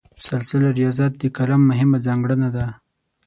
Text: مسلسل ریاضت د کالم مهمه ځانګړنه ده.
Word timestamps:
مسلسل 0.19 0.63
ریاضت 0.79 1.11
د 1.17 1.23
کالم 1.37 1.61
مهمه 1.69 1.97
ځانګړنه 2.05 2.49
ده. 2.55 2.65